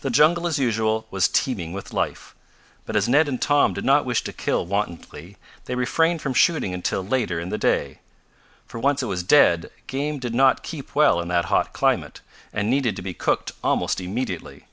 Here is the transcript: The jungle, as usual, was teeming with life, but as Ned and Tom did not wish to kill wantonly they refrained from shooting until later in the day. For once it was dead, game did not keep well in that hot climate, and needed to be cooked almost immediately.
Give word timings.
The 0.00 0.10
jungle, 0.10 0.48
as 0.48 0.58
usual, 0.58 1.06
was 1.12 1.28
teeming 1.28 1.72
with 1.72 1.92
life, 1.92 2.34
but 2.84 2.96
as 2.96 3.08
Ned 3.08 3.28
and 3.28 3.40
Tom 3.40 3.74
did 3.74 3.84
not 3.84 4.04
wish 4.04 4.24
to 4.24 4.32
kill 4.32 4.66
wantonly 4.66 5.36
they 5.66 5.76
refrained 5.76 6.20
from 6.20 6.34
shooting 6.34 6.74
until 6.74 7.00
later 7.06 7.38
in 7.38 7.50
the 7.50 7.56
day. 7.56 8.00
For 8.66 8.80
once 8.80 9.04
it 9.04 9.06
was 9.06 9.22
dead, 9.22 9.70
game 9.86 10.18
did 10.18 10.34
not 10.34 10.64
keep 10.64 10.96
well 10.96 11.20
in 11.20 11.28
that 11.28 11.44
hot 11.44 11.72
climate, 11.72 12.22
and 12.52 12.68
needed 12.68 12.96
to 12.96 13.02
be 13.02 13.14
cooked 13.14 13.52
almost 13.62 14.00
immediately. 14.00 14.64